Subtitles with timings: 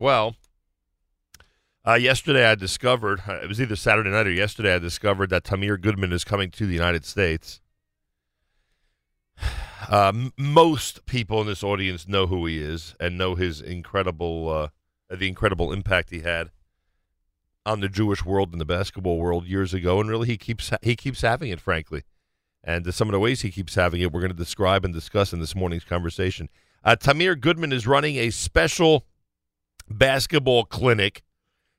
[0.00, 0.36] Well,
[1.84, 5.42] uh, yesterday I discovered uh, it was either Saturday night or yesterday I discovered that
[5.42, 7.60] Tamir Goodman is coming to the United States.
[9.90, 14.68] Uh, most people in this audience know who he is and know his incredible, uh,
[15.08, 16.50] the incredible impact he had
[17.64, 20.94] on the Jewish world and the basketball world years ago, and really he keeps he
[20.94, 22.02] keeps having it, frankly.
[22.62, 24.92] And uh, some of the ways he keeps having it, we're going to describe and
[24.92, 26.50] discuss in this morning's conversation.
[26.84, 29.06] Uh, Tamir Goodman is running a special
[29.88, 31.22] basketball clinic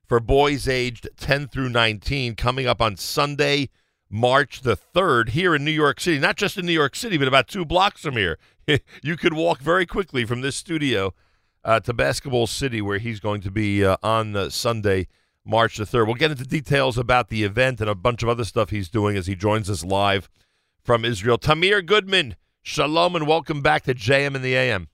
[0.07, 3.69] for boys aged 10 through 19 coming up on Sunday,
[4.09, 6.17] March the 3rd here in New York City.
[6.17, 8.39] Not just in New York City, but about two blocks from here.
[9.03, 11.13] you could walk very quickly from this studio
[11.63, 15.07] uh, to Basketball City, where he's going to be uh, on uh, Sunday,
[15.45, 16.07] March the 3rd.
[16.07, 19.15] We'll get into details about the event and a bunch of other stuff he's doing
[19.15, 20.27] as he joins us live
[20.81, 21.37] from Israel.
[21.37, 24.87] Tamir Goodman, shalom and welcome back to JM in the AM.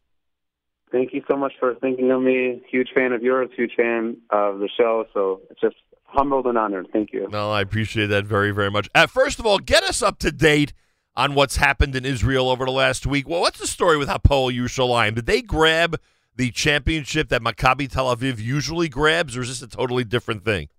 [0.96, 2.64] Thank you so much for thinking of me.
[2.72, 5.04] Huge fan of yours, huge fan of the show.
[5.14, 6.88] So it's just humbled and honored.
[6.94, 7.28] Thank you.
[7.30, 8.90] No, I appreciate that very, very much.
[8.96, 10.72] Uh, first of all, get us up to date
[11.14, 13.28] on what's happened in Israel over the last week.
[13.28, 15.16] Well, what's the story with Hapoel Yerushalayim?
[15.16, 16.00] Did they grab
[16.34, 20.70] the championship that Maccabi Tel Aviv usually grabs, or is this a totally different thing?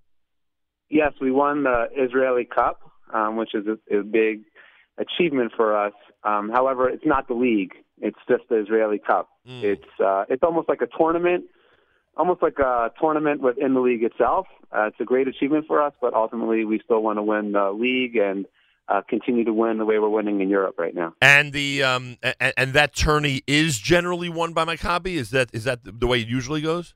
[0.89, 4.45] Yes, we won the Israeli Cup, um, which is a, a, big
[4.97, 5.93] achievement for us.
[6.25, 9.29] Um, however, it's not the league; it's just the Israeli Cup.
[9.49, 9.63] Mm.
[9.63, 11.45] It's uh, it's almost like a tournament,
[12.17, 14.47] almost like a tournament within the league itself.
[14.73, 17.71] Uh, it's a great achievement for us, but ultimately, we still want to win the
[17.71, 18.47] league and
[18.89, 21.15] uh, continue to win the way we're winning in Europe right now.
[21.21, 25.15] And the um and, and that tourney is generally won by Maccabi.
[25.15, 26.95] Is that is that the way it usually goes?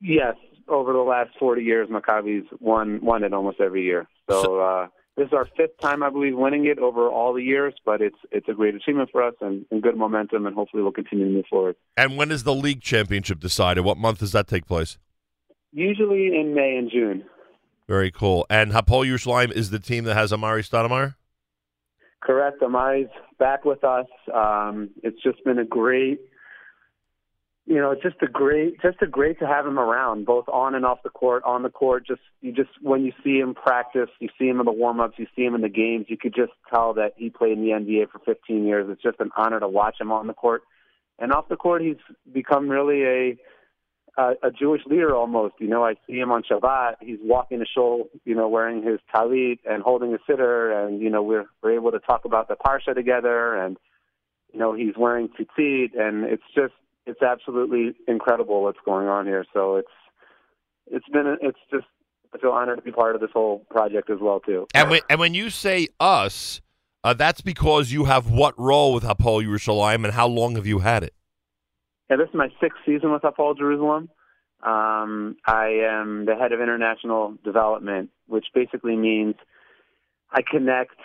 [0.00, 0.36] Yes,
[0.68, 4.06] over the last forty years, Maccabi's won won it almost every year.
[4.30, 7.42] So, so uh, this is our fifth time, I believe, winning it over all the
[7.42, 7.74] years.
[7.84, 10.92] But it's it's a great achievement for us and, and good momentum, and hopefully we'll
[10.92, 11.76] continue to move forward.
[11.96, 13.84] And when is the league championship decided?
[13.84, 14.98] What month does that take place?
[15.72, 17.24] Usually in May and June.
[17.88, 18.46] Very cool.
[18.50, 21.14] And Hapoel Yerushalayim is the team that has Amar'e Stoudemire?
[22.20, 22.60] Correct.
[22.60, 24.06] Amar'e's back with us.
[24.34, 26.20] Um, it's just been a great,
[27.66, 30.86] you know, just a great, just a great to have him around, both on and
[30.86, 31.42] off the court.
[31.44, 34.66] On the court, just you just when you see him practice, you see him in
[34.66, 37.28] the warm ups, you see him in the games, you could just tell that he
[37.28, 38.86] played in the NBA for 15 years.
[38.88, 40.62] It's just an honor to watch him on the court,
[41.18, 41.96] and off the court, he's
[42.32, 43.36] become really a
[44.16, 45.54] a, a Jewish leader almost.
[45.58, 46.94] You know, I see him on Shabbat.
[47.00, 51.10] He's walking the shul, you know, wearing his talit and holding a siddur, and you
[51.10, 53.76] know, we're we're able to talk about the parsha together, and
[54.52, 56.72] you know, he's wearing tzitzit, and it's just
[57.06, 59.44] it's absolutely incredible what's going on here.
[59.52, 59.88] So it's
[60.88, 61.86] it's been it's just
[62.34, 64.66] I feel honored to be part of this whole project as well too.
[64.74, 66.60] And when and when you say us,
[67.04, 70.80] uh, that's because you have what role with Hapoel Yerushalayim, and how long have you
[70.80, 71.14] had it?
[72.10, 74.10] Yeah, this is my sixth season with Hapoel Jerusalem.
[74.62, 79.34] Um, I am the head of international development, which basically means
[80.32, 80.96] I connect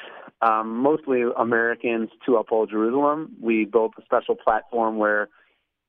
[0.42, 3.36] um, mostly Americans to Hapoel Jerusalem.
[3.40, 5.30] We built a special platform where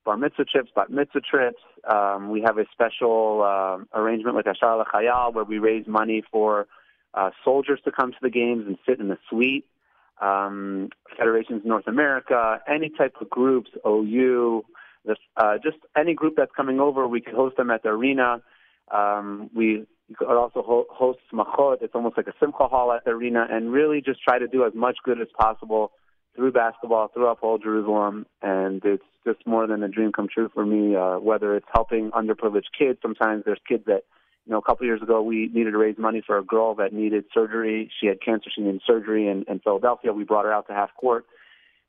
[0.05, 1.61] bar mitzvah trips, bat mitzvah trips.
[1.89, 6.67] Um, we have a special uh, arrangement with Yashar L'Chayal where we raise money for
[7.13, 9.65] uh, soldiers to come to the games and sit in the suite.
[10.21, 14.63] Um, federations North America, any type of groups, OU,
[15.05, 18.41] this, uh, just any group that's coming over, we could host them at the arena.
[18.91, 21.81] Um, we could also ho- host machot.
[21.81, 24.65] It's almost like a simcha hall at the arena, and really just try to do
[24.65, 25.91] as much good as possible
[26.35, 28.25] through basketball, throughout all Jerusalem.
[28.41, 30.95] And it's just more than a dream come true for me.
[30.95, 34.03] Uh, whether it's helping underprivileged kids, sometimes there's kids that
[34.45, 36.75] you know, a couple of years ago, we needed to raise money for a girl
[36.75, 37.89] that needed surgery.
[37.99, 38.49] She had cancer.
[38.53, 40.11] She needed surgery in, in Philadelphia.
[40.11, 41.25] We brought her out to half court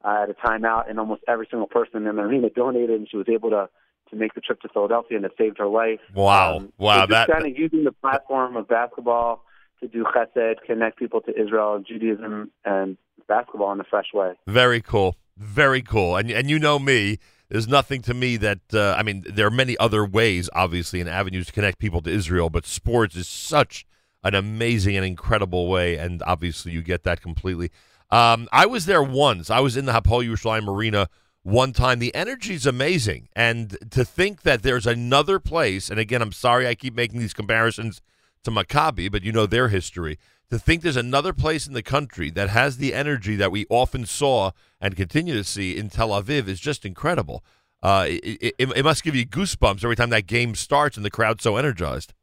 [0.05, 3.17] uh, at a timeout, and almost every single person in the arena donated, and she
[3.17, 3.69] was able to
[4.11, 5.99] to make the trip to Philadelphia, and it saved her life.
[6.15, 6.59] Wow!
[6.59, 7.07] Um, wow!
[7.07, 9.43] So that kind of using the platform of basketball
[9.81, 14.35] to do chesed, connect people to Israel, Judaism, and basketball in a fresh way.
[14.47, 15.17] Very cool.
[15.37, 16.17] Very cool.
[16.17, 17.19] And and you know me.
[17.49, 19.25] There's nothing to me that uh, I mean.
[19.29, 23.17] There are many other ways, obviously, and avenues to connect people to Israel, but sports
[23.17, 23.87] is such
[24.23, 27.71] an amazing and incredible way, and obviously you get that completely.
[28.11, 29.51] Um, I was there once.
[29.51, 31.09] I was in the Hapoel Yerushalayim Arena
[31.43, 31.99] one time.
[31.99, 35.91] The energy is amazing, and to think that there's another place.
[35.91, 38.01] And again, I'm sorry I keep making these comparisons
[38.45, 40.19] to Maccabi, but you know their history.
[40.51, 44.07] To think there's another place in the country that has the energy that we often
[44.07, 47.43] saw and continue to see in Tel Aviv is just incredible.
[47.83, 51.11] Uh, it, it, it must give you goosebumps every time that game starts and the
[51.11, 52.15] crowd's so energized.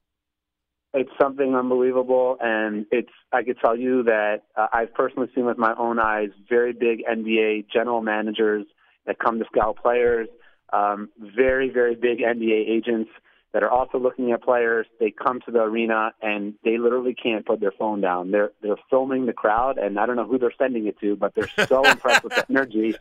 [0.94, 3.12] It's something unbelievable, and it's.
[3.32, 7.04] I could tell you that uh, I've personally seen with my own eyes very big
[7.10, 8.66] NBA general managers
[9.06, 10.28] that come to scout players,
[10.74, 13.10] um, very very big NBA agents
[13.54, 14.88] that are also looking at players.
[15.00, 18.32] They come to the arena and they literally can't put their phone down.
[18.32, 21.34] They're they're filming the crowd, and I don't know who they're sending it to, but
[21.36, 22.96] they're so impressed with the energy.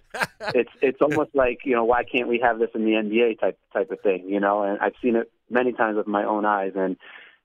[0.54, 3.58] It's it's almost like you know why can't we have this in the NBA type
[3.72, 4.62] type of thing, you know?
[4.62, 6.96] And I've seen it many times with my own eyes, and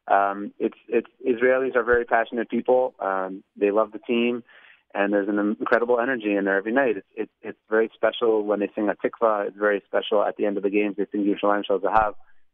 [0.08, 2.96] um, it's it's Israelis are very passionate people.
[3.00, 4.44] Um, they love the team
[4.96, 6.96] and there's an incredible energy in there every night.
[6.96, 9.48] It's it's, it's very special when they sing Hatikvah.
[9.48, 10.96] It's very special at the end of the games.
[10.98, 12.14] They sing Yerushalayim Shel Zahav,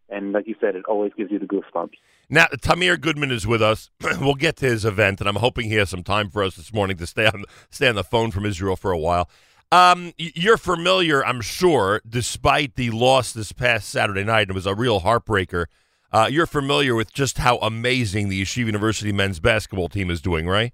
[0.10, 1.94] and like you said, it always gives you the goosebumps.
[2.30, 3.90] Now, Tamir Goodman is with us.
[4.22, 6.74] we'll get to his event, and I'm hoping he has some time for us this
[6.74, 9.30] morning to stay on stay on the phone from Israel for a while.
[9.74, 14.50] Um, you're familiar, I'm sure, despite the loss this past Saturday night.
[14.50, 15.66] It was a real heartbreaker.
[16.12, 20.46] Uh, you're familiar with just how amazing the Yeshiva University men's basketball team is doing,
[20.46, 20.74] right?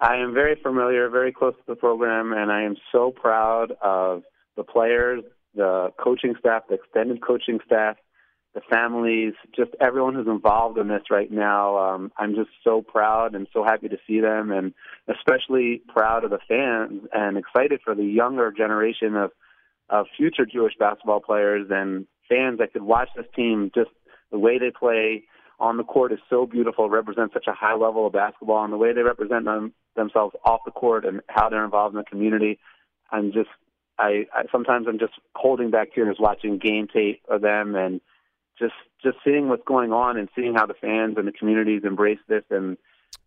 [0.00, 4.22] I am very familiar, very close to the program, and I am so proud of
[4.56, 5.22] the players,
[5.54, 7.96] the coaching staff, the extended coaching staff,
[8.54, 11.78] the families, just everyone who's involved in this right now.
[11.78, 14.74] Um, I'm just so proud and so happy to see them, and
[15.08, 19.30] especially proud of the fans and excited for the younger generation of
[19.90, 23.90] of future Jewish basketball players and fans that could watch this team just
[24.30, 25.24] the way they play
[25.60, 28.76] on the court is so beautiful, represents such a high level of basketball, and the
[28.76, 32.58] way they represent them, themselves off the court and how they're involved in the community.
[33.10, 33.48] I'm just,
[33.98, 38.00] I, I sometimes I'm just holding back tears watching game tape of them and
[38.58, 42.18] just just seeing what's going on and seeing how the fans and the communities embrace
[42.28, 42.76] this and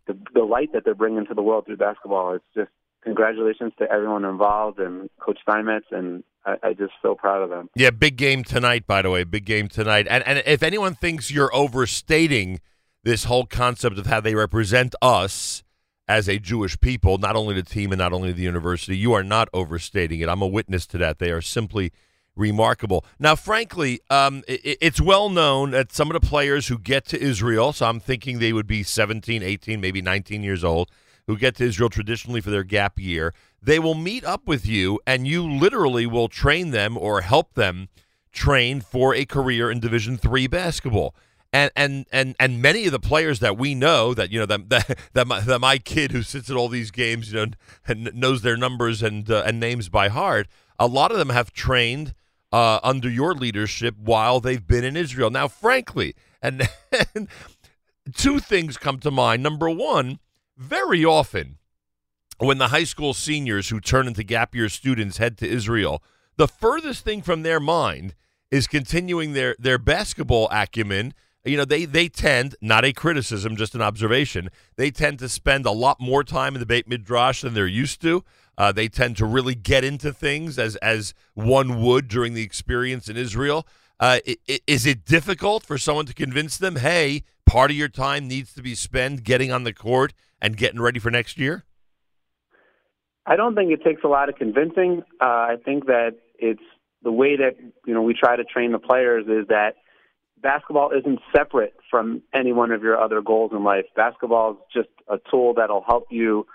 [0.06, 2.34] the, the light that they're bringing to the world through basketball.
[2.34, 2.70] It's just
[3.02, 7.68] congratulations to everyone involved and Coach Steinmetz and I, I just so proud of them.
[7.74, 10.06] Yeah, big game tonight, by the way, big game tonight.
[10.08, 12.60] And and if anyone thinks you're overstating
[13.04, 15.62] this whole concept of how they represent us
[16.08, 19.22] as a Jewish people, not only the team and not only the university, you are
[19.22, 20.28] not overstating it.
[20.28, 21.18] I'm a witness to that.
[21.18, 21.92] They are simply
[22.34, 23.04] remarkable.
[23.18, 27.20] Now, frankly, um, it, it's well known that some of the players who get to
[27.20, 30.90] Israel, so I'm thinking they would be 17, 18, maybe 19 years old,
[31.26, 33.32] who get to Israel traditionally for their gap year,
[33.62, 37.88] they will meet up with you and you literally will train them or help them
[38.32, 41.14] train for a career in Division 3 basketball.
[41.54, 44.68] And, and and and many of the players that we know that you know that
[44.70, 47.52] that, that, my, that my kid who sits at all these games you know
[47.86, 51.52] and knows their numbers and uh, and names by heart a lot of them have
[51.52, 52.14] trained
[52.52, 56.68] uh, under your leadership while they've been in Israel now frankly and,
[57.14, 57.28] and
[58.14, 60.18] two things come to mind number one
[60.56, 61.58] very often
[62.38, 66.02] when the high school seniors who turn into gap year students head to Israel,
[66.36, 68.14] the furthest thing from their mind
[68.50, 71.14] is continuing their their basketball acumen.
[71.44, 74.48] You know, they they tend, not a criticism, just an observation.
[74.76, 78.00] They tend to spend a lot more time in the Beit Midrash than they're used
[78.02, 78.24] to.
[78.56, 83.08] Uh, they tend to really get into things as as one would during the experience
[83.08, 83.66] in Israel.
[83.98, 84.18] Uh,
[84.66, 88.60] is it difficult for someone to convince them, hey, part of your time needs to
[88.60, 91.64] be spent getting on the court and getting ready for next year?
[93.24, 95.02] I don't think it takes a lot of convincing.
[95.20, 96.62] Uh, I think that it's
[97.02, 97.56] the way that
[97.86, 99.76] you know we try to train the players is that
[100.42, 103.86] basketball isn't separate from any one of your other goals in life.
[103.96, 106.46] Basketball is just a tool that'll help you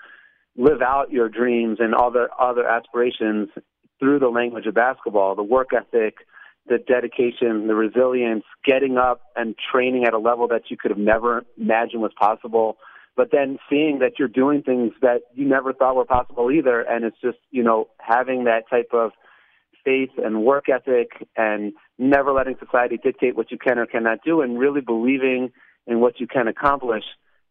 [0.56, 3.48] live out your dreams and other other aspirations
[3.98, 5.34] through the language of basketball.
[5.34, 6.18] The work ethic,
[6.66, 10.98] the dedication, the resilience, getting up and training at a level that you could have
[10.98, 12.76] never imagined was possible
[13.18, 17.04] but then seeing that you're doing things that you never thought were possible either and
[17.04, 19.10] it's just you know having that type of
[19.88, 24.42] faith and work ethic and never letting society dictate what you can or cannot do
[24.42, 25.50] and really believing
[25.86, 27.04] in what you can accomplish.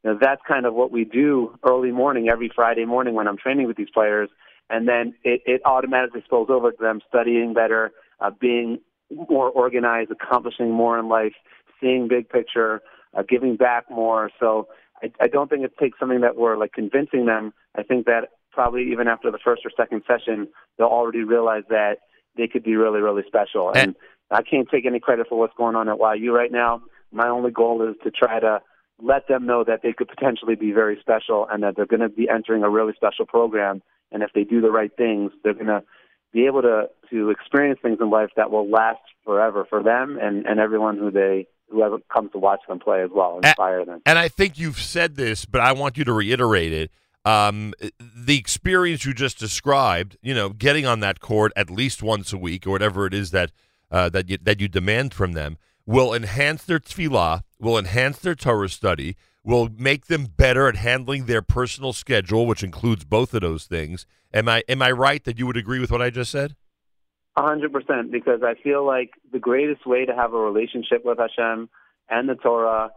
[0.04, 3.38] You know, that's kind of what we do early morning every friday morning when i'm
[3.38, 4.30] training with these players.
[4.70, 8.80] And then it, it automatically spills over to them studying better uh, being
[9.10, 11.34] more organized accomplishing more in life
[11.82, 12.82] seeing big picture
[13.18, 14.30] uh, giving back more.
[14.40, 14.68] So
[15.02, 17.54] I, I don't think it takes something that we're like convincing them.
[17.76, 21.98] I think that probably even after the first or second session, they'll already realize that
[22.38, 23.70] they could be really, really special.
[23.70, 23.96] And, and
[24.32, 26.82] I can't take any credit for what's going on at YU right now.
[27.12, 28.62] My only goal is to try to
[29.02, 32.10] let them know that they could potentially be very special and that they're going to
[32.10, 33.82] be entering a really special program.
[34.12, 35.84] And if they do the right things, they're going to
[36.34, 40.46] be able to to experience things in life that will last forever for them and
[40.46, 43.50] and everyone who they whoever comes to watch them play as well, eh.
[43.50, 44.02] inspire and, them.
[44.06, 46.92] And I think you've said this, but I want you to reiterate it.
[47.26, 52.32] Um, the experience you just described, you know, getting on that court at least once
[52.32, 53.52] a week or whatever it is that
[53.92, 58.36] uh, that you, that you demand from them, will enhance their tefillah, will enhance their
[58.36, 63.42] Torah study, will make them better at handling their personal schedule, which includes both of
[63.42, 64.06] those things.
[64.34, 66.56] Am I am I right that you would agree with what I just said?
[67.38, 71.18] A hundred percent, because I feel like the greatest way to have a relationship with
[71.18, 71.70] Hashem
[72.10, 72.90] and the Torah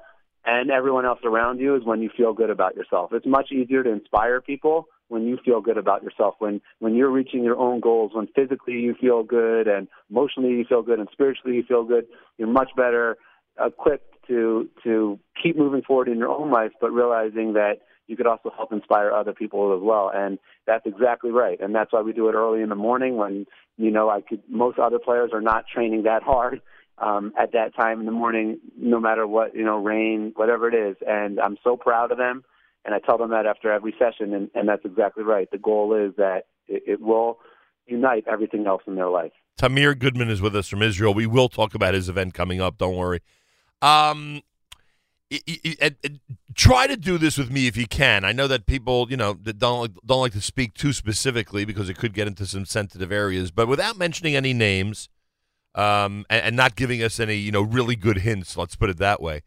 [0.44, 3.12] and everyone else around you is when you feel good about yourself.
[3.12, 7.10] It's much easier to inspire people when you feel good about yourself, when when you're
[7.10, 11.08] reaching your own goals, when physically you feel good and emotionally you feel good and
[11.12, 12.06] spiritually you feel good,
[12.38, 13.16] you're much better
[13.60, 18.26] equipped to to keep moving forward in your own life, but realizing that you could
[18.26, 20.10] also help inspire other people as well.
[20.14, 21.60] And that's exactly right.
[21.60, 24.42] And that's why we do it early in the morning when, you know, I could
[24.48, 26.60] most other players are not training that hard
[27.00, 30.74] um, at that time in the morning, no matter what, you know, rain, whatever it
[30.74, 30.96] is.
[31.06, 32.44] And I'm so proud of them.
[32.84, 35.50] And I tell them that after every session, and, and that's exactly right.
[35.50, 37.38] The goal is that it, it will
[37.86, 39.32] unite everything else in their life.
[39.58, 41.12] Tamir Goodman is with us from Israel.
[41.12, 42.78] We will talk about his event coming up.
[42.78, 43.20] Don't worry.
[43.82, 44.42] Um,
[46.54, 48.24] try to do this with me if you can.
[48.24, 51.88] I know that people, you know, that don't don't like to speak too specifically because
[51.88, 53.50] it could get into some sensitive areas.
[53.50, 55.08] But without mentioning any names,
[55.74, 58.56] um, and, and, not giving us any, you know, really good hints.
[58.56, 59.42] Let's put it that way.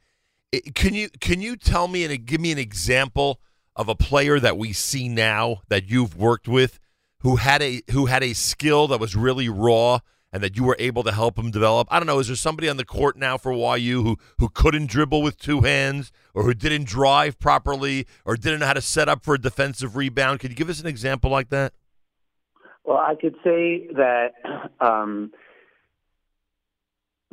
[0.51, 3.41] It, can you can you tell me and give me an example
[3.75, 6.79] of a player that we see now that you've worked with
[7.19, 9.99] who had a who had a skill that was really raw
[10.31, 11.87] and that you were able to help him develop?
[11.91, 12.19] I don't know.
[12.19, 15.61] Is there somebody on the court now for YU who who couldn't dribble with two
[15.61, 19.39] hands, or who didn't drive properly, or didn't know how to set up for a
[19.39, 20.39] defensive rebound?
[20.39, 21.73] Could you give us an example like that?
[22.83, 24.33] Well, I could say that
[24.79, 25.31] um,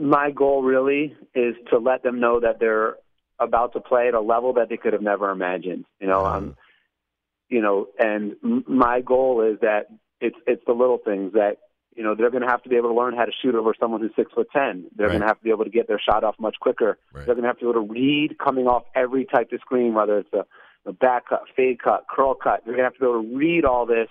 [0.01, 2.97] my goal really is to let them know that they're
[3.39, 5.85] about to play at a level that they could have never imagined.
[6.01, 7.55] You know, um, mm-hmm.
[7.55, 9.87] you know, and my goal is that
[10.21, 11.59] it's it's the little things that
[11.97, 13.75] you know, they're going to have to be able to learn how to shoot over
[13.79, 14.87] someone who's six foot ten.
[14.97, 15.13] They're right.
[15.13, 16.99] going to have to be able to get their shot off much quicker.
[17.13, 17.27] Right.
[17.27, 19.95] They're going to have to be able to read coming off every type of screen,
[19.95, 20.47] whether it's a,
[20.89, 22.63] a back cut, fade cut, curl cut.
[22.65, 24.09] They're going to have to be able to read all this.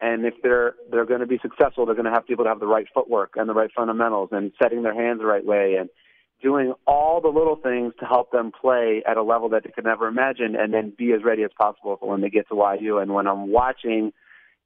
[0.00, 2.60] And if they're they're going to be successful, they're going to have able to have
[2.60, 5.88] the right footwork and the right fundamentals and setting their hands the right way and
[6.42, 9.84] doing all the little things to help them play at a level that they could
[9.84, 12.98] never imagine and then be as ready as possible for when they get to YU.
[12.98, 14.12] And when I'm watching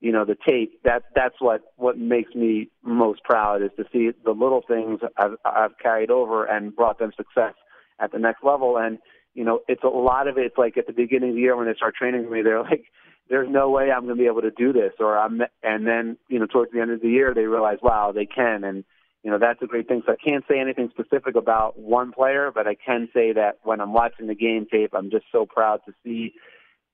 [0.01, 4.11] you know the tape that that's what what makes me most proud is to see
[4.25, 7.55] the little things I've, I've carried over and brought them success
[7.99, 8.99] at the next level and
[9.35, 11.67] you know it's a lot of it's like at the beginning of the year when
[11.67, 12.85] they start training me they're like
[13.29, 16.17] there's no way I'm going to be able to do this or I'm and then
[16.29, 18.85] you know towards the end of the year they realize wow they can and
[19.23, 22.51] you know that's a great thing so I can't say anything specific about one player
[22.55, 25.81] but I can say that when I'm watching the game tape I'm just so proud
[25.87, 26.35] to see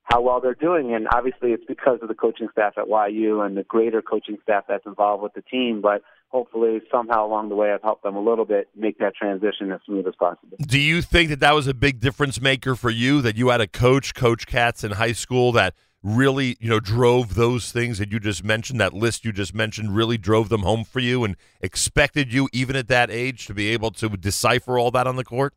[0.05, 0.95] how well they're doing.
[0.95, 4.65] And obviously, it's because of the coaching staff at YU and the greater coaching staff
[4.69, 5.81] that's involved with the team.
[5.81, 9.73] But hopefully, somehow along the way, I've helped them a little bit make that transition
[9.73, 10.59] as smooth as possible.
[10.61, 13.23] Do you think that that was a big difference maker for you?
[13.23, 15.75] That you had a coach, Coach Katz, in high school that
[16.05, 19.97] really, you know, drove those things that you just mentioned, that list you just mentioned,
[19.97, 23.71] really drove them home for you and expected you, even at that age, to be
[23.71, 25.55] able to decipher all that on the court?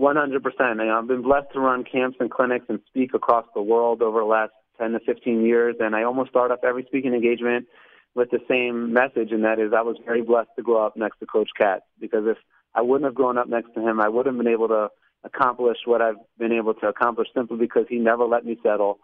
[0.00, 0.80] 100%.
[0.80, 4.24] I've been blessed to run camps and clinics and speak across the world over the
[4.24, 7.66] last 10 to 15 years, and I almost start off every speaking engagement
[8.14, 11.18] with the same message, and that is I was very blessed to grow up next
[11.18, 12.38] to Coach Katz because if
[12.74, 14.88] I wouldn't have grown up next to him, I wouldn't have been able to
[15.22, 18.98] accomplish what I've been able to accomplish simply because he never let me settle.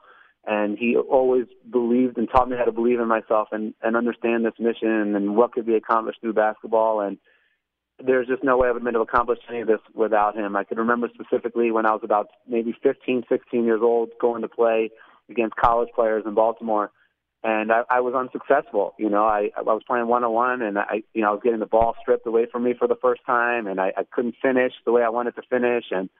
[0.47, 4.44] And he always believed and taught me how to believe in myself and, and understand
[4.44, 7.00] this mission and what could be accomplished through basketball.
[7.00, 7.18] And
[8.04, 10.37] there's just no way I would have been able to accomplish any of this without
[10.37, 10.56] him.
[10.56, 14.49] I can remember specifically when I was about maybe 15, 16 years old going to
[14.49, 14.90] play
[15.28, 16.90] against college players in Baltimore,
[17.42, 18.94] and I, I was unsuccessful.
[18.99, 21.40] You know, I, I was playing one on one, and I, you know, I was
[21.42, 24.35] getting the ball stripped away from me for the first time, and I, I couldn't
[24.42, 25.85] finish the way I wanted to finish.
[25.90, 26.11] And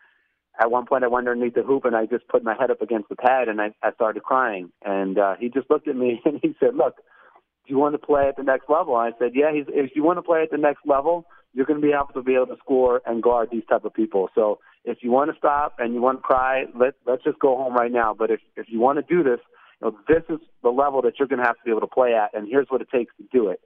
[0.61, 2.83] at one point, I went underneath the hoop, and I just put my head up
[2.83, 4.71] against the pad, and I, I started crying.
[4.85, 7.99] And uh, he just looked at me, and he said, "Look, do you want to
[7.99, 10.43] play at the next level?" And I said, "Yeah." He's, if you want to play
[10.43, 13.23] at the next level you're going to be able to be able to score and
[13.23, 14.29] guard these type of people.
[14.35, 17.57] So if you want to stop and you want to cry, let let's just go
[17.57, 18.15] home right now.
[18.17, 19.41] But if if you want to do this,
[19.81, 21.87] you know, this is the level that you're going to have to be able to
[21.87, 23.61] play at, and here's what it takes to do it.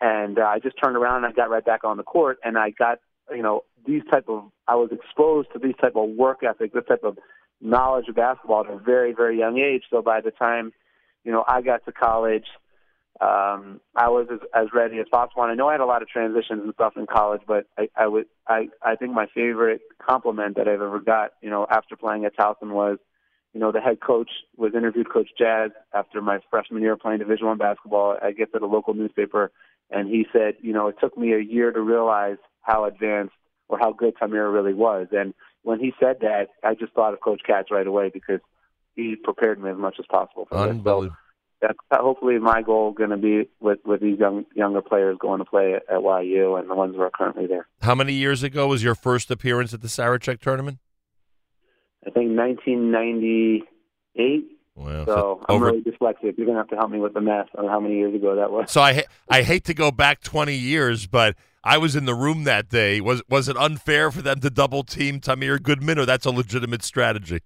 [0.00, 2.56] And uh, I just turned around and I got right back on the court, and
[2.56, 2.98] I got
[3.30, 6.84] you know these type of I was exposed to these type of work ethic, this
[6.88, 7.18] type of
[7.60, 9.82] knowledge of basketball at a very very young age.
[9.90, 10.72] So by the time
[11.24, 12.46] you know I got to college
[13.20, 15.42] um, I was as, as ready as possible.
[15.42, 17.88] And I know I had a lot of transitions and stuff in college, but I,
[17.96, 21.96] I would, I, I think my favorite compliment that I've ever got, you know, after
[21.96, 22.98] playing at Towson was,
[23.54, 27.46] you know, the head coach was interviewed Coach Jazz after my freshman year playing Division
[27.46, 28.16] One basketball.
[28.22, 29.50] I guess at a local newspaper,
[29.90, 32.36] and he said, you know, it took me a year to realize
[32.68, 33.34] how advanced
[33.68, 35.08] or how good Tamir really was.
[35.10, 35.32] And
[35.62, 38.40] when he said that, I just thought of Coach Katz right away because
[38.94, 41.00] he prepared me as much as possible for Unbelievable.
[41.02, 41.10] this.
[41.10, 41.16] So,
[41.60, 45.40] that's uh, hopefully my goal going to be with with these young younger players going
[45.40, 47.66] to play at, at YU and the ones who are currently there.
[47.82, 50.78] How many years ago was your first appearance at the Sarachek tournament?
[52.06, 54.44] I think 1998.
[54.78, 55.04] Wow.
[55.04, 56.38] So, so I'm over- really dyslexic.
[56.38, 58.50] You're gonna have to help me with the math on how many years ago that
[58.52, 58.70] was.
[58.70, 62.14] So I ha- I hate to go back 20 years, but I was in the
[62.14, 63.00] room that day.
[63.00, 66.84] Was was it unfair for them to double team Tamir Goodman, or that's a legitimate
[66.84, 67.40] strategy?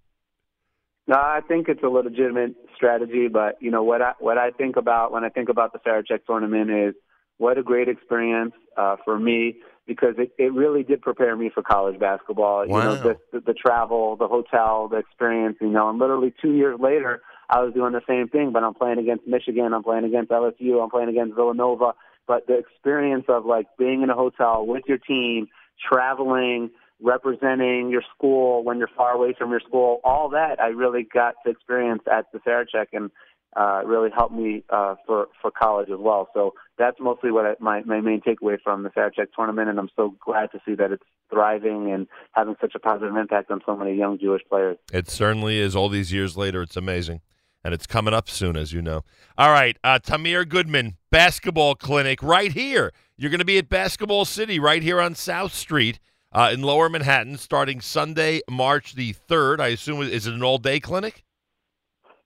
[1.08, 4.76] No, I think it's a legitimate strategy, but you know what I what I think
[4.76, 6.94] about when I think about the Sarachek tournament is
[7.38, 11.62] what a great experience uh, for me because it, it really did prepare me for
[11.62, 12.66] college basketball.
[12.66, 13.02] You know, Wow.
[13.02, 15.56] the, the the travel, the hotel, the experience.
[15.60, 18.74] You know, and literally two years later, I was doing the same thing, but I'm
[18.74, 21.92] playing against Michigan, I'm playing against LSU, I'm playing against Villanova.
[22.26, 25.48] But the experience of like being in a hotel with your team,
[25.90, 26.70] traveling,
[27.00, 31.34] representing your school when you're far away from your school, all that I really got
[31.44, 33.10] to experience at the Sarachek and
[33.56, 36.28] uh, really helped me uh, for for college as well.
[36.32, 39.88] So that's mostly what I, my my main takeaway from the Sarachek tournament, and I'm
[39.94, 43.76] so glad to see that it's thriving and having such a positive impact on so
[43.76, 44.76] many young Jewish players.
[44.92, 45.76] It certainly is.
[45.76, 47.20] All these years later, it's amazing,
[47.62, 49.02] and it's coming up soon, as you know.
[49.38, 52.92] All right, uh, Tamir Goodman basketball clinic right here.
[53.16, 56.00] You're going to be at Basketball City right here on South Street
[56.32, 59.60] uh, in Lower Manhattan, starting Sunday, March the third.
[59.60, 61.22] I assume is it an all day clinic?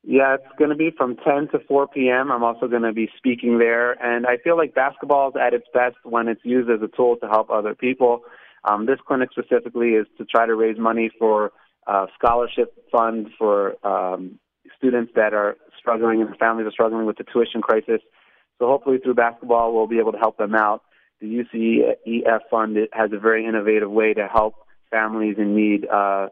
[0.09, 2.31] Yeah, it's going to be from 10 to 4 p.m.
[2.31, 5.67] I'm also going to be speaking there, and I feel like basketball is at its
[5.75, 8.21] best when it's used as a tool to help other people.
[8.63, 11.51] Um, this clinic specifically is to try to raise money for
[11.89, 14.39] uh, scholarship fund for um,
[14.79, 18.01] students that are struggling and families are struggling with the tuition crisis.
[18.61, 20.83] So hopefully through basketball, we'll be able to help them out.
[21.21, 24.55] The UCEF fund has a very innovative way to help
[24.89, 26.29] families in need uh,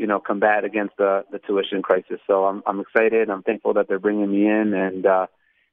[0.00, 2.18] you know, combat against the, the tuition crisis.
[2.26, 3.28] So I'm, I'm excited.
[3.28, 5.26] I'm thankful that they're bringing me in, and uh,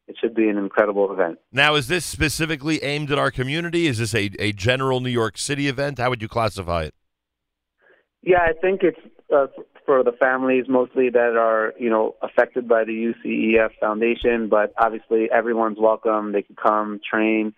[0.10, 1.39] it should be an incredible event.
[1.53, 3.88] Now, is this specifically aimed at our community?
[3.88, 5.98] Is this a, a general New York City event?
[5.98, 6.93] How would you classify it?
[8.22, 9.00] Yeah, I think it's
[9.34, 9.48] uh,
[9.86, 15.30] for the families mostly that are, you know, affected by the UCEF Foundation, but obviously
[15.32, 16.34] everyone's welcome.
[16.34, 17.54] They can come, train.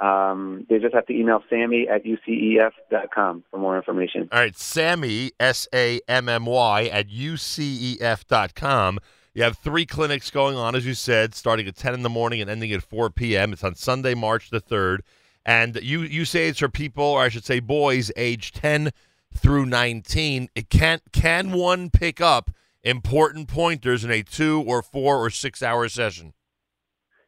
[0.00, 4.28] Um, they just have to email Sammy at UCEF.com for more information.
[4.32, 8.98] All right, Sammy, S A M M Y, at UCEF.com.
[9.36, 12.40] You have three clinics going on, as you said, starting at 10 in the morning
[12.40, 13.52] and ending at 4 p.m.
[13.52, 15.00] It's on Sunday, March the 3rd.
[15.44, 18.92] And you, you say it's for people, or I should say boys, age 10
[19.36, 20.48] through 19.
[20.54, 22.50] It can, can one pick up
[22.82, 26.32] important pointers in a two or four or six hour session?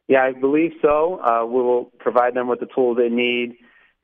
[0.09, 1.21] Yeah, I believe so.
[1.23, 3.55] Uh, we will provide them with the tools they need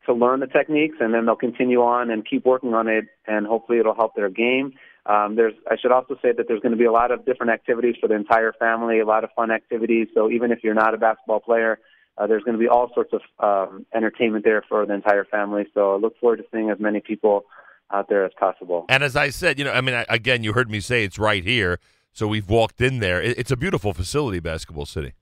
[0.05, 3.47] to learn the techniques, and then they'll continue on and keep working on it, and
[3.47, 4.73] hopefully it'll help their game.
[5.07, 7.51] Um, there's, I should also say that there's going to be a lot of different
[7.51, 10.07] activities for the entire family, a lot of fun activities.
[10.13, 11.79] So even if you're not a basketball player,
[12.19, 15.65] uh, there's going to be all sorts of um, entertainment there for the entire family.
[15.73, 17.45] So I look forward to seeing as many people
[17.91, 18.85] out there as possible.
[18.89, 21.17] And as I said, you know, I mean, I, again, you heard me say it's
[21.17, 21.79] right here.
[22.13, 23.21] So we've walked in there.
[23.21, 25.13] It, it's a beautiful facility, Basketball City.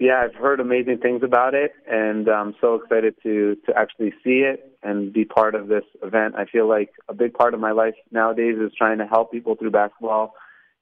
[0.00, 4.38] Yeah, I've heard amazing things about it, and I'm so excited to to actually see
[4.38, 6.36] it and be part of this event.
[6.36, 9.56] I feel like a big part of my life nowadays is trying to help people
[9.56, 10.34] through basketball,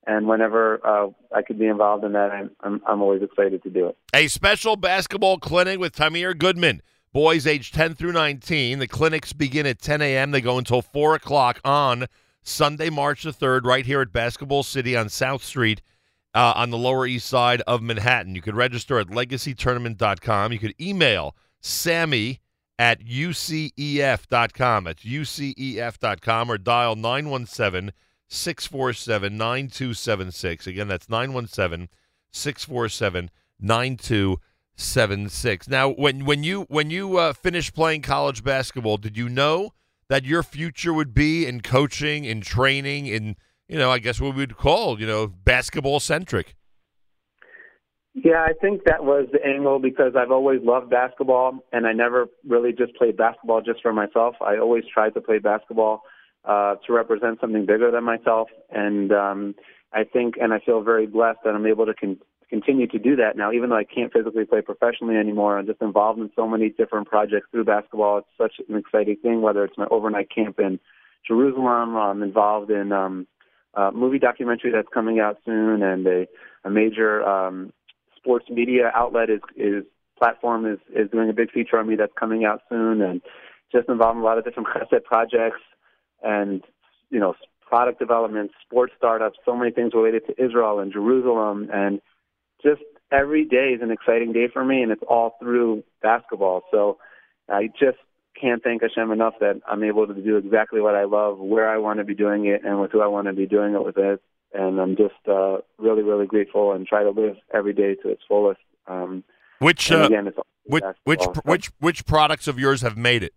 [0.07, 3.69] and whenever uh, I could be involved in that, I'm, I'm I'm always excited to
[3.69, 3.97] do it.
[4.13, 6.81] A special basketball clinic with Tamir Goodman.
[7.11, 8.79] Boys age 10 through 19.
[8.79, 10.31] The clinics begin at 10 a.m.
[10.31, 12.05] They go until 4 o'clock on
[12.43, 15.81] Sunday, March the 3rd, right here at Basketball City on South Street
[16.33, 18.35] uh, on the Lower East Side of Manhattan.
[18.35, 20.51] You could register at legacytournament.com.
[20.51, 22.39] You could email Sammy
[22.77, 24.83] at ucef.com.
[24.85, 27.93] That's ucef.com or dial 917
[28.27, 30.67] 647 9276.
[30.67, 31.89] Again, that's 917
[32.31, 35.67] 647 9276.
[35.67, 39.73] Now, when, when you, when you uh, finished playing college basketball, did you know
[40.07, 43.35] that your future would be in coaching, in training, in
[43.69, 46.55] you know, I guess what we'd call, you know, basketball centric.
[48.15, 52.25] Yeah, I think that was the angle because I've always loved basketball, and I never
[52.45, 54.35] really just played basketball just for myself.
[54.41, 56.01] I always tried to play basketball
[56.43, 59.55] uh, to represent something bigger than myself, and um,
[59.93, 62.17] I think, and I feel very blessed that I'm able to con-
[62.49, 63.51] continue to do that now.
[63.51, 67.07] Even though I can't physically play professionally anymore, I'm just involved in so many different
[67.07, 68.17] projects through basketball.
[68.17, 69.43] It's such an exciting thing.
[69.43, 70.79] Whether it's my overnight camp in
[71.27, 72.91] Jerusalem, I'm involved in.
[72.91, 73.27] Um,
[73.75, 76.27] uh, movie documentary that's coming out soon, and a,
[76.63, 77.71] a major um,
[78.17, 79.83] sports media outlet is is
[80.17, 83.21] platform is is doing a big feature on me that's coming out soon, and
[83.71, 85.61] just involved in a lot of different chesed projects,
[86.23, 86.63] and
[87.09, 87.35] you know
[87.67, 92.01] product development, sports startups, so many things related to Israel and Jerusalem, and
[92.63, 96.63] just every day is an exciting day for me, and it's all through basketball.
[96.71, 96.97] So
[97.47, 97.97] I just
[98.39, 101.77] can't thank Hashem enough that I'm able to do exactly what I love, where I
[101.77, 103.97] want to be doing it, and with who I want to be doing it with
[103.97, 104.21] it.
[104.53, 108.21] And I'm just uh, really, really grateful and try to live every day to its
[108.27, 108.61] fullest.
[108.87, 109.23] Um,
[109.59, 110.31] which uh, again,
[110.63, 113.33] which which which which products of yours have made it?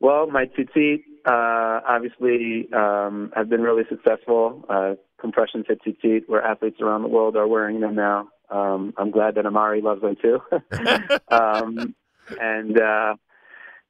[0.00, 4.64] Well, my tzitzit uh, obviously um, have been really successful.
[4.68, 8.28] Uh, compression fit tzitzit, where athletes around the world are wearing them now.
[8.50, 10.40] Um, I'm glad that Amar'e loves them too.
[11.28, 11.94] um,
[12.40, 13.14] and uh,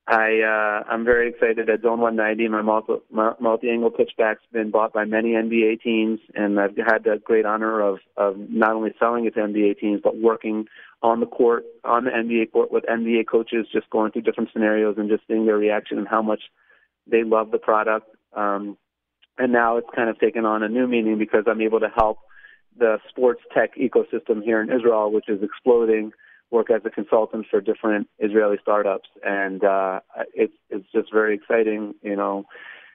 [0.09, 5.05] I uh, I'm very excited that Zone 190, my multi multi-angle pitchback's been bought by
[5.05, 9.35] many NBA teams, and I've had the great honor of of not only selling it
[9.35, 10.65] to NBA teams but working
[11.03, 14.97] on the court on the NBA court with NBA coaches, just going through different scenarios
[14.97, 16.41] and just seeing their reaction and how much
[17.07, 18.09] they love the product.
[18.35, 18.79] Um,
[19.37, 22.21] and now it's kind of taken on a new meaning because I'm able to help
[22.79, 26.13] the sports tech ecosystem here in Israel, which is exploding
[26.51, 30.01] work as a consultant for different Israeli startups, and uh,
[30.35, 31.95] it's it's just very exciting.
[32.03, 32.45] You know,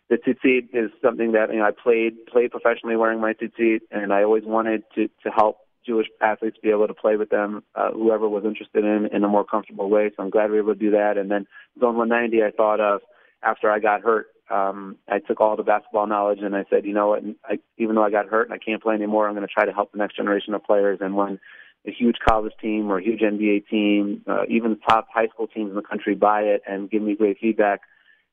[0.10, 4.14] the tzitzit is something that you know I played played professionally wearing my tzitzit, and
[4.14, 7.92] I always wanted to to help Jewish athletes be able to play with them, uh,
[7.92, 10.12] whoever was interested in in a more comfortable way.
[10.16, 11.18] So I'm glad we were able to do that.
[11.18, 11.46] And then
[11.80, 13.02] Zone 190, I thought of
[13.42, 14.28] after I got hurt.
[14.50, 17.24] Um, I took all the basketball knowledge and I said, you know what?
[17.46, 19.66] I, even though I got hurt and I can't play anymore, I'm going to try
[19.66, 21.00] to help the next generation of players.
[21.02, 21.40] And when
[21.86, 25.48] a huge college team or a huge NBA team, uh, even the top high school
[25.48, 27.82] teams in the country buy it and give me great feedback,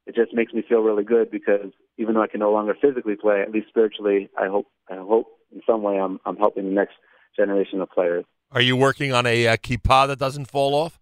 [0.06, 3.16] it just makes me feel really good because even though I can no longer physically
[3.16, 6.70] play, at least spiritually, I hope I hope in some way I'm I'm helping the
[6.70, 6.94] next
[7.36, 8.24] generation of players.
[8.52, 10.98] Are you working on a uh, kippah that doesn't fall off?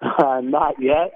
[0.00, 1.12] Uh, not yet,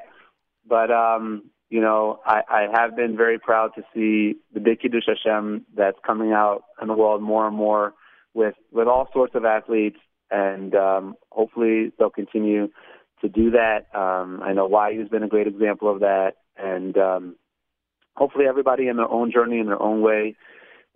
[0.67, 5.05] but um, you know, I, I have been very proud to see the big Kiddush
[5.07, 7.95] Hashem that's coming out in the world more and more
[8.35, 9.99] with with all sorts of athletes
[10.33, 12.69] and um, hopefully they'll continue
[13.21, 13.87] to do that.
[13.95, 17.37] Um, I know YU's been a great example of that, and um,
[18.17, 20.37] hopefully everybody in their own journey, in their own way,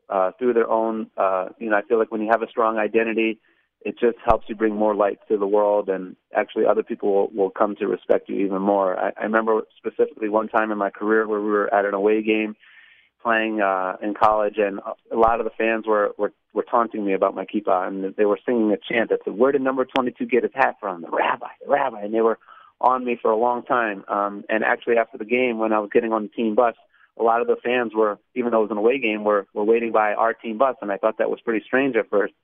[0.09, 1.11] uh, through their own.
[1.17, 3.39] Uh, you know, I feel like when you have a strong identity,
[3.83, 7.29] it just helps you bring more light to the world, and actually other people will,
[7.29, 8.99] will come to respect you even more.
[8.99, 12.23] I, I remember specifically one time in my career where we were at an away
[12.23, 12.57] game
[13.27, 14.79] playing uh, in college, and
[15.11, 18.25] a lot of the fans were, were were taunting me about my kippah, and they
[18.25, 21.11] were singing a chant that said, "Where did Number 22 get his hat from?" The
[21.11, 22.39] rabbi, the rabbi, and they were
[22.81, 24.05] on me for a long time.
[24.07, 26.77] Um, and actually, after the game, when I was getting on the team bus,
[27.19, 29.65] a lot of the fans were, even though it was an away game, were were
[29.65, 32.35] waiting by our team bus, and I thought that was pretty strange at first.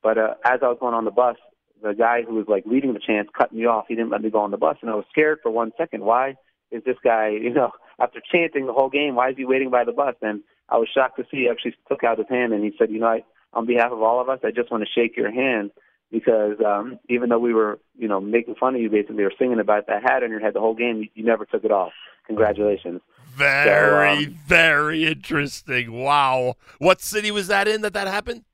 [0.00, 1.36] But uh, as I was going on the bus,
[1.82, 3.86] the guy who was like leading the chant cut me off.
[3.88, 6.04] He didn't let me go on the bus, and I was scared for one second.
[6.04, 6.36] Why
[6.70, 9.84] is this guy, you know, after chanting the whole game, why is he waiting by
[9.84, 10.14] the bus?
[10.22, 12.90] And I was shocked to see he actually took out his hand and he said,
[12.90, 15.30] you know, I, on behalf of all of us, I just want to shake your
[15.30, 15.70] hand
[16.10, 19.60] because um, even though we were, you know, making fun of you basically or singing
[19.60, 21.92] about that hat on your head the whole game, you, you never took it off.
[22.26, 23.00] Congratulations.
[23.34, 25.92] Very, so, um, very interesting.
[25.92, 26.54] Wow.
[26.78, 28.44] What city was that in that that happened?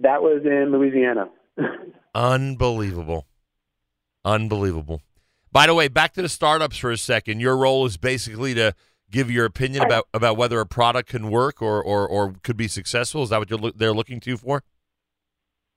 [0.00, 1.28] That was in Louisiana.
[2.14, 3.26] Unbelievable.
[4.24, 5.02] Unbelievable.
[5.56, 7.40] By the way, back to the startups for a second.
[7.40, 8.74] Your role is basically to
[9.10, 12.68] give your opinion about, about whether a product can work or, or, or could be
[12.68, 13.22] successful?
[13.22, 14.62] Is that what you're, they're looking to you for?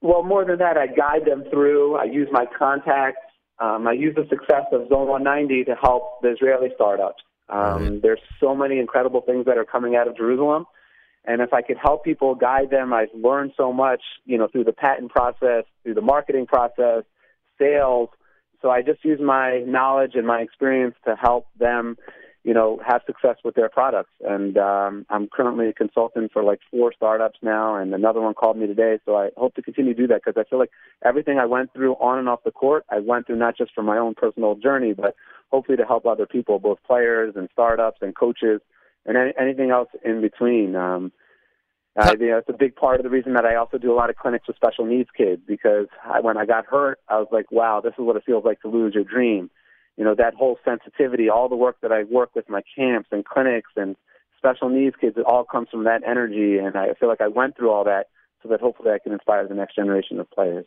[0.02, 1.96] Well, more than that, I guide them through.
[1.96, 3.22] I use my contacts.
[3.60, 7.24] Um, I use the success of Zone 190 to help the Israeli startups.
[7.48, 8.02] Um, right.
[8.02, 10.66] There's so many incredible things that are coming out of Jerusalem.
[11.24, 14.66] And if I could help people guide them, I've learned so much, you know, through
[14.66, 17.06] the patent process, through the marketing process,
[17.58, 18.10] sales.
[18.62, 21.98] So I just use my knowledge and my experience to help them
[22.44, 24.12] you know, have success with their products.
[24.22, 28.58] And um, I'm currently a consultant for like four startups now, and another one called
[28.58, 29.00] me today.
[29.06, 30.72] So I hope to continue to do that because I feel like
[31.04, 33.84] everything I went through on and off the court, I went through not just for
[33.84, 35.16] my own personal journey, but
[35.52, 38.62] hopefully to help other people, both players and startups and coaches
[39.06, 40.76] and any, anything else in between.
[40.76, 41.12] Um,
[42.00, 43.96] uh, you know, it's a big part of the reason that I also do a
[43.96, 47.28] lot of clinics with special needs kids because I, when I got hurt, I was
[47.32, 49.50] like, wow, this is what it feels like to lose your dream
[50.00, 53.26] you know, that whole sensitivity, all the work that I work with my camps and
[53.26, 53.98] clinics and
[54.38, 56.58] special needs kids, it all comes from that energy.
[56.58, 58.06] And I feel like I went through all that
[58.42, 60.66] so that hopefully I can inspire the next generation of players.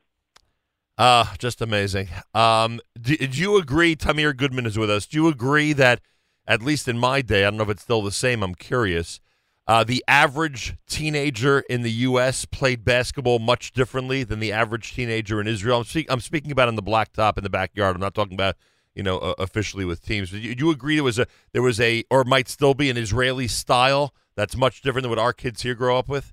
[0.98, 2.08] Uh, just amazing.
[2.34, 3.96] Um, did you agree?
[3.96, 5.06] Tamir Goodman is with us.
[5.06, 6.02] Do you agree that,
[6.46, 9.18] at least in my day, I don't know if it's still the same, I'm curious,
[9.66, 12.44] uh, the average teenager in the U.S.
[12.44, 15.78] played basketball much differently than the average teenager in Israel?
[15.78, 17.94] I'm, speak- I'm speaking about in the blacktop in the backyard.
[17.94, 18.56] I'm not talking about
[18.94, 20.30] you know, uh, officially with teams.
[20.30, 22.96] Do you, you, agree there was a there was a or might still be an
[22.96, 26.32] Israeli style that's much different than what our kids here grow up with?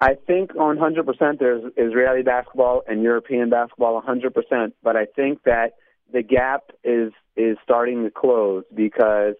[0.00, 5.74] I think 100% there's Israeli basketball and European basketball 100%, but I think that
[6.12, 9.34] the gap is is starting to close because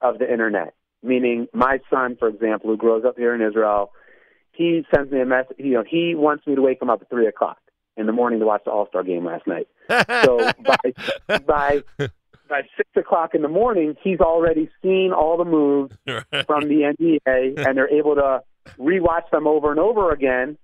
[0.00, 0.74] of the internet.
[1.02, 3.90] Meaning, my son, for example, who grows up here in Israel,
[4.52, 5.56] he sends me a message.
[5.58, 7.58] You know, he wants me to wake him up at three o'clock
[7.96, 9.68] in the morning to watch the All Star game last night.
[10.24, 11.82] so by by
[12.48, 15.96] by six o'clock in the morning, he's already seen all the moves
[16.46, 16.94] from the
[17.26, 18.42] NBA, and they're able to
[18.78, 20.56] rewatch them over and over again.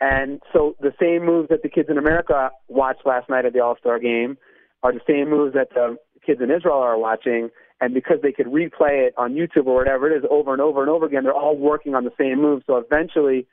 [0.00, 3.60] And so the same moves that the kids in America watched last night at the
[3.60, 4.38] All Star game
[4.82, 7.50] are the same moves that the kids in Israel are watching.
[7.80, 10.80] And because they could replay it on YouTube or whatever it is over and over
[10.80, 12.62] and over again, they're all working on the same move.
[12.66, 13.46] So eventually,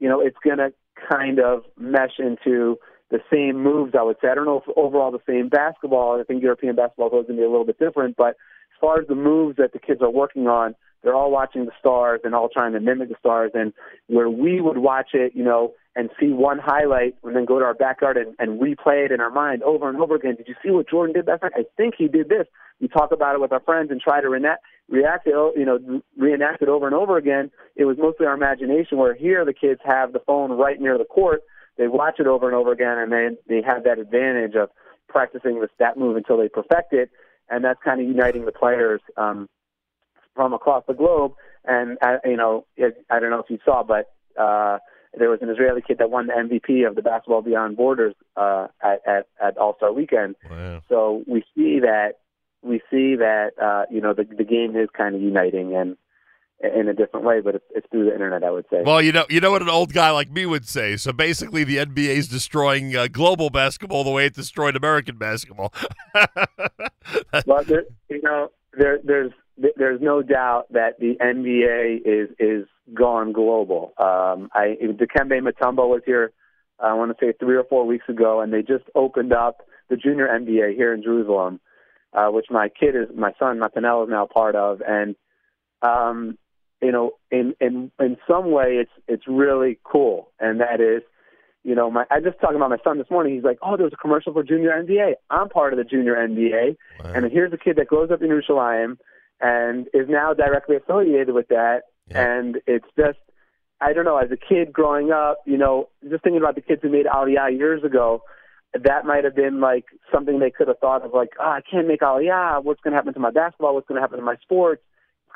[0.00, 0.72] you know, it's going to
[1.08, 2.78] kind of mesh into
[3.10, 4.28] the same moves, I would say.
[4.28, 6.20] I don't know if overall the same basketball.
[6.20, 8.16] I think European basketball is going to be a little bit different.
[8.16, 11.64] But as far as the moves that the kids are working on, they're all watching
[11.64, 13.52] the stars and all trying to mimic the stars.
[13.54, 13.72] And
[14.08, 17.64] where we would watch it, you know, and see one highlight and then go to
[17.64, 20.36] our backyard and, and replay it in our mind over and over again.
[20.36, 21.50] Did you see what Jordan did that night?
[21.56, 22.46] I think he did this.
[22.80, 26.00] We talk about it with our friends and try to reenact, react it, you know,
[26.16, 27.50] reenact it over and over again.
[27.74, 28.96] It was mostly our imagination.
[28.96, 31.42] Where here the kids have the phone right near the court,
[31.76, 34.70] they watch it over and over again, and they they have that advantage of
[35.08, 37.10] practicing the stat move until they perfect it,
[37.50, 39.48] and that's kind of uniting the players um,
[40.36, 41.32] from across the globe.
[41.64, 44.12] And uh, you know, it, I don't know if you saw, but.
[44.40, 44.78] uh
[45.16, 48.68] there was an Israeli kid that won the MVP of the Basketball Beyond Borders uh,
[48.82, 50.36] at, at, at All Star Weekend.
[50.50, 50.82] Wow.
[50.88, 52.14] So we see that
[52.62, 55.96] we see that uh, you know the the game is kind of uniting and
[56.60, 58.82] in a different way, but it's, it's through the internet, I would say.
[58.84, 60.96] Well, you know, you know what an old guy like me would say.
[60.96, 65.72] So basically, the NBA is destroying uh, global basketball the way it destroyed American basketball.
[67.46, 69.30] well, there, you know, there, there's
[69.76, 73.92] there's no doubt that the NBA is is gone global.
[73.98, 76.32] Um, I Dikembe Mutombo was here,
[76.78, 79.96] I want to say three or four weeks ago, and they just opened up the
[79.96, 81.60] junior NBA here in Jerusalem,
[82.12, 85.16] uh, which my kid is my son Matanel is now part of, and
[85.82, 86.38] um,
[86.80, 91.02] you know, in in in some way, it's it's really cool, and that is.
[91.64, 93.34] You know, my I just talking about my son this morning.
[93.34, 95.14] He's like, "Oh, there's a commercial for Junior NBA.
[95.28, 97.12] I'm part of the Junior NBA, wow.
[97.12, 98.98] and here's a kid that grows up in Jerusalem
[99.40, 101.82] and is now directly affiliated with that.
[102.10, 102.38] Yeah.
[102.38, 103.18] And it's just,
[103.80, 106.82] I don't know, as a kid growing up, you know, just thinking about the kids
[106.82, 108.22] who made Aliyah years ago,
[108.74, 111.86] that might have been like something they could have thought of, like, oh, I can't
[111.86, 112.64] make Aliyah.
[112.64, 113.74] What's going to happen to my basketball?
[113.74, 114.82] What's going to happen to my sports?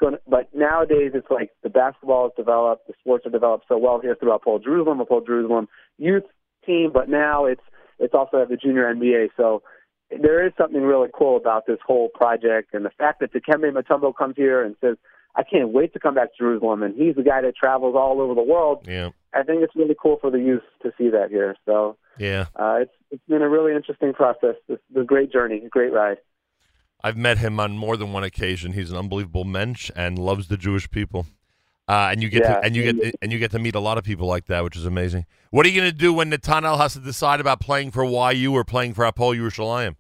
[0.03, 4.01] To, but nowadays, it's like the basketball is developed, the sports are developed so well
[4.01, 6.25] here throughout Paul Jerusalem, Hapoel Jerusalem youth
[6.67, 7.63] team, but now it's
[7.99, 9.29] it's also at the junior NBA.
[9.37, 9.63] So
[10.21, 14.15] there is something really cool about this whole project, and the fact that Dikembe Mutombo
[14.15, 14.97] comes here and says,
[15.35, 18.21] "I can't wait to come back to Jerusalem," and he's the guy that travels all
[18.21, 18.87] over the world.
[18.87, 21.57] Yeah, I think it's really cool for the youth to see that here.
[21.65, 24.57] So yeah, uh, it's it's been a really interesting process.
[24.69, 26.19] It's a great journey, a great ride.
[27.05, 28.73] I've met him on more than one occasion.
[28.73, 31.27] He's an unbelievable mensch and loves the Jewish people.
[31.89, 33.75] Uh, and you get yeah, to, and you get to, and you get to meet
[33.75, 35.27] a lot of people like that, which is amazing.
[35.51, 38.55] What are you going to do when Netanel has to decide about playing for YU
[38.55, 39.97] or playing for Hapoel Yerushalayim?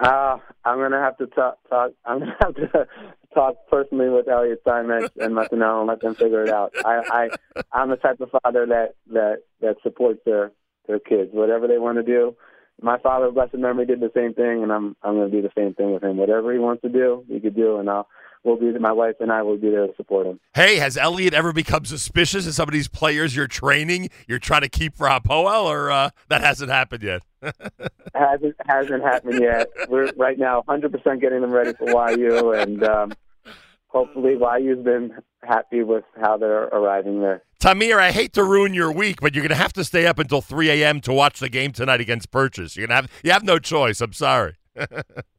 [0.00, 1.58] Uh, I'm gonna have to talk.
[1.68, 2.88] talk I'm gonna have to
[3.34, 6.72] talk personally with Elliot Steinmetz and let them know and let them figure it out.
[6.84, 10.52] I, I, I'm the type of father that that that supports their
[10.86, 12.34] their kids, whatever they want to do.
[12.82, 15.74] My father, blessed memory, did the same thing, and I'm I'm gonna do the same
[15.74, 16.16] thing with him.
[16.16, 18.08] Whatever he wants to do, he could do, and I'll
[18.42, 20.40] we'll be my wife and I will be there to support him.
[20.54, 24.08] Hey, has Elliot ever become suspicious of some of these players you're training?
[24.26, 27.22] You're trying to keep for Hapoel, or uh, that hasn't happened yet?
[28.14, 29.68] hasn't hasn't happened yet.
[29.88, 33.12] We're right now 100% getting them ready for YU, and um,
[33.88, 37.42] hopefully YU's been happy with how they're arriving there.
[37.60, 40.18] Tamir, I hate to ruin your week, but you're going to have to stay up
[40.18, 41.00] until 3 a.m.
[41.02, 42.74] to watch the game tonight against Purchase.
[42.74, 44.00] You're going to have you have no choice.
[44.00, 44.56] I'm sorry.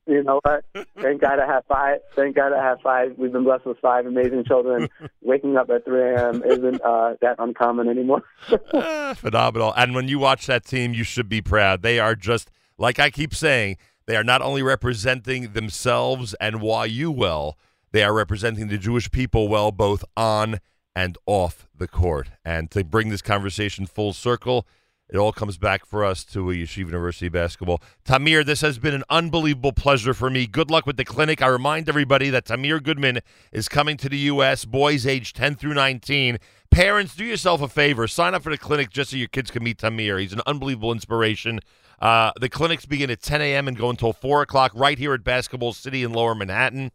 [0.07, 0.65] You know what?
[0.99, 1.99] Thank God I have five.
[2.15, 3.13] Thank God I have five.
[3.17, 4.89] We've been blessed with five amazing children.
[5.21, 6.43] Waking up at 3 a.m.
[6.43, 8.23] isn't uh, that uncommon anymore.
[9.15, 9.73] Phenomenal.
[9.75, 11.81] And when you watch that team, you should be proud.
[11.81, 17.11] They are just, like I keep saying, they are not only representing themselves and YU
[17.11, 17.57] well,
[17.91, 20.59] they are representing the Jewish people well, both on
[20.95, 22.29] and off the court.
[22.43, 24.65] And to bring this conversation full circle,
[25.11, 27.81] it all comes back for us to Yeshiva University basketball.
[28.05, 30.47] Tamir, this has been an unbelievable pleasure for me.
[30.47, 31.41] Good luck with the clinic.
[31.41, 33.19] I remind everybody that Tamir Goodman
[33.51, 36.37] is coming to the U.S., boys age 10 through 19.
[36.71, 38.07] Parents, do yourself a favor.
[38.07, 40.17] Sign up for the clinic just so your kids can meet Tamir.
[40.21, 41.59] He's an unbelievable inspiration.
[41.99, 43.67] Uh, the clinics begin at 10 a.m.
[43.67, 46.89] and go until 4 o'clock right here at Basketball City in Lower Manhattan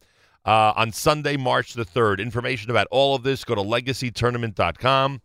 [0.46, 2.20] uh, on Sunday, March the 3rd.
[2.20, 5.20] Information about all of this, go to legacytournament.com.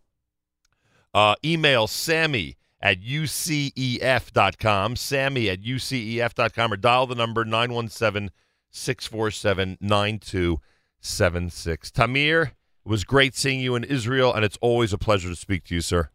[1.14, 8.30] Uh, email Sammy at ucef.com, Sammy at ucef.com, or dial the number 917
[8.70, 11.90] 647 9276.
[11.90, 12.52] Tamir, it
[12.84, 15.80] was great seeing you in Israel, and it's always a pleasure to speak to you,
[15.80, 16.08] sir.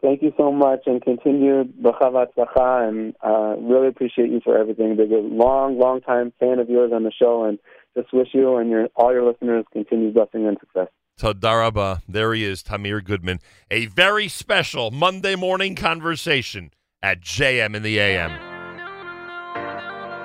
[0.00, 4.94] Thank you so much, and continued b'chavat and uh, really appreciate you for everything.
[4.96, 7.58] Been a long, long time fan of yours on the show, and
[7.96, 10.88] just wish you and your all your listeners continued blessing and success.
[11.18, 12.02] Tadaraba.
[12.08, 13.40] There he is, Tamir Goodman.
[13.70, 16.72] A very special Monday morning conversation
[17.02, 18.53] at JM in the AM.